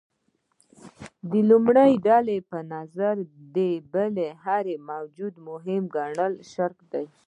د 1.29 1.31
لومړۍ 1.49 1.91
ډلې 2.07 2.37
په 2.51 2.59
نظر 2.73 3.15
د 3.55 3.57
بل 3.93 4.15
هر 4.43 4.65
موجود 4.89 5.33
مهم 5.49 5.83
ګڼل 5.95 6.33
شرک 6.51 6.77
دی. 6.91 7.05